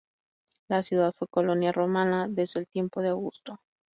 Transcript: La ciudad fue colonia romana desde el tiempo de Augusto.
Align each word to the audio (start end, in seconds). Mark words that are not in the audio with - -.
La 0.67 0.81
ciudad 0.81 1.13
fue 1.15 1.27
colonia 1.27 1.71
romana 1.71 2.27
desde 2.27 2.59
el 2.61 2.67
tiempo 2.67 3.03
de 3.03 3.09
Augusto. 3.09 3.59